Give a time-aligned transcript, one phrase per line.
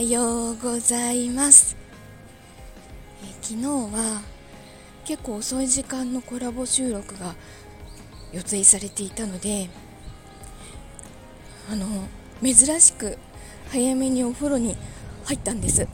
[0.00, 1.76] はようございます。
[3.22, 4.22] え昨日は
[5.04, 7.34] 結構遅い時間のコラボ収録が
[8.32, 9.68] 予定されていたので
[11.70, 11.86] あの
[12.42, 13.18] 珍しく
[13.70, 14.74] 早めにお風呂に
[15.26, 15.86] 入ったんです。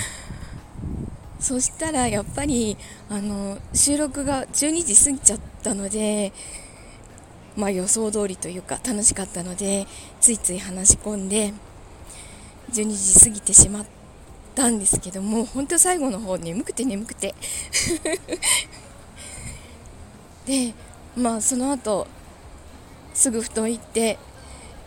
[1.40, 2.76] そしたらやっぱり
[3.08, 6.34] あの収録が12時過ぎちゃったので
[7.56, 9.86] まあ予想通りというか楽しかったので
[10.20, 11.54] ついつい話し込んで
[12.70, 13.86] 12時過ぎてしまっ
[14.54, 17.34] たんですけども本当最後の方眠くて眠くて。
[20.46, 20.74] で
[21.16, 22.06] まあその後
[23.14, 24.18] すぐ布団行って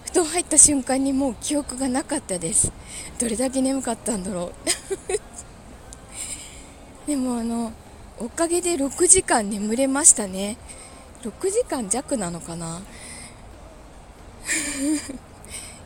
[0.05, 2.71] 布団入った瞬間にもう記憶がなかったです。
[3.19, 4.53] どれだけ眠かったんだろう。
[7.07, 7.73] でもあの
[8.19, 10.57] おかげで6時間眠れましたね。
[11.23, 12.81] 6時間弱なのかな。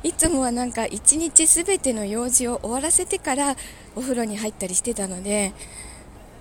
[0.08, 3.55] いつもはなんか一日すべての用事を終わらせてから
[3.95, 5.53] お風呂に入ったりしてたので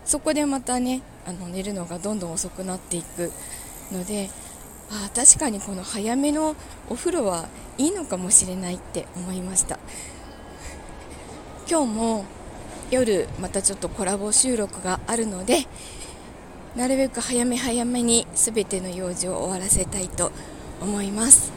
[0.04, 3.32] そこでまたねあの寝るのがどんどん遅くなっていく
[3.92, 4.30] ので
[4.90, 6.54] あ確かにこの早めの
[6.88, 9.78] お風呂はいいのかもしれないって思いました。
[11.68, 12.24] 今日も
[12.92, 15.66] 夜またちょっとコラボ収録があるので
[16.76, 20.30] なるべく早め早めに全ての用事を終わらせたいと
[20.80, 21.52] 思います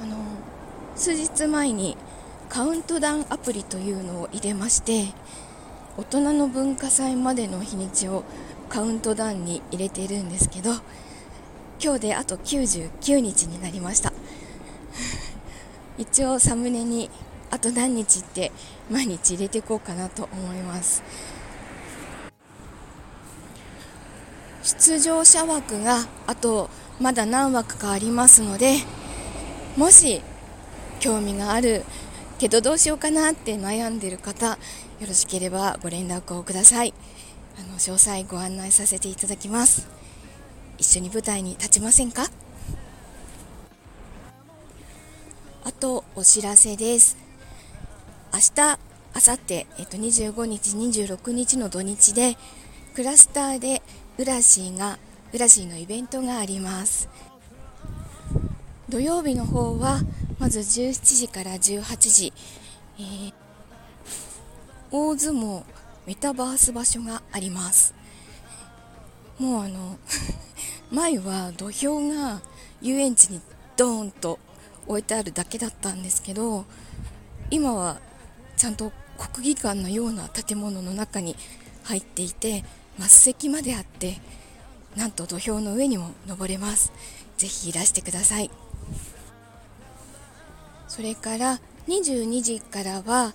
[0.00, 0.16] あの
[1.00, 1.96] 数日前に
[2.50, 5.06] カウントダウンアプリというのを入れまして
[5.96, 8.22] 大人の文化祭までの日にちを
[8.68, 10.72] カウントダウンに入れているんですけど
[11.82, 14.12] 今日であと99日になりました。
[15.96, 17.08] 一応サムネに
[17.50, 18.52] あと何日って
[18.90, 21.02] 毎日入れていこうかなと思います。
[24.62, 26.68] 出場者枠があと
[27.00, 28.80] まだ何枠かありますので
[29.78, 30.20] もし
[31.00, 31.84] 興味がある
[32.38, 34.56] けどどうしようかなって悩んでる方よ
[35.08, 36.94] ろしければご連絡をください。
[37.58, 39.88] あの詳細ご案内させていただきます。
[40.78, 42.26] 一緒に舞台に立ちませんか？
[45.64, 47.16] あとお知らせです。
[48.32, 48.78] 明日
[49.12, 52.36] 明後日、えっと、25日26日の土日で
[52.94, 53.82] クラスターで
[54.18, 54.98] ウラシーが
[55.32, 57.08] ウラシーのイベントがあります。
[58.88, 60.00] 土曜日の方は
[60.40, 62.32] まず17時から18時、
[62.98, 63.32] えー、
[64.90, 65.62] 大相撲
[66.06, 67.94] メタバース場所があります。
[69.38, 69.98] もうあの
[70.90, 72.40] 前は土俵が
[72.80, 73.42] 遊園地に
[73.76, 74.38] ドーンと
[74.86, 76.64] 置いてあるだけだったんですけど
[77.50, 78.00] 今は
[78.56, 81.36] ちゃんと国技館のような建物の中に
[81.84, 82.64] 入っていて
[82.98, 84.20] 枡席まであって
[84.96, 86.92] なんと土俵の上にも登れます。
[87.36, 88.50] ぜひいらしてください。
[90.90, 93.32] それから22時からは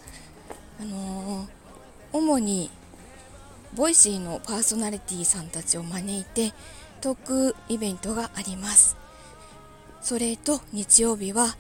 [0.77, 1.47] あのー、
[2.11, 2.69] 主に
[3.73, 6.53] ボイシーのパーソナリティさんたちを招いて
[6.99, 8.97] トークイベントがあります。
[10.01, 11.55] それと日曜日は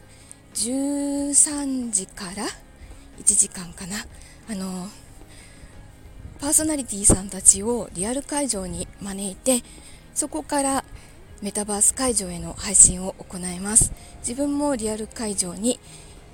[0.55, 2.43] 13時から
[3.17, 4.05] 1時間かな。
[4.49, 4.89] あの
[6.41, 9.61] パーソナリティさんたちをリアル会場に招いて
[10.13, 10.83] そこから
[11.45, 13.91] メタバース会場への配信を行います。
[14.27, 15.79] 自分もリアル会場に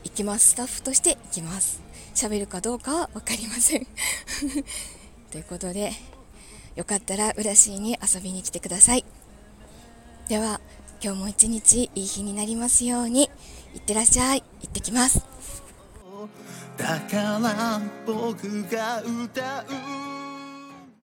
[0.05, 0.51] 行きます。
[0.51, 1.81] スタッフとして行きます。
[2.16, 3.85] 喋るかどうかは分かりません。
[5.29, 5.91] ということで
[6.77, 9.03] よかったら浦シーに遊びに来てください。
[10.29, 10.61] では
[11.03, 13.29] 今日も一日いい日になりますように
[13.75, 14.45] いってらっしゃい。
[14.61, 15.25] 行ってきます。
[16.77, 19.66] だから僕が歌
[19.97, 20.00] う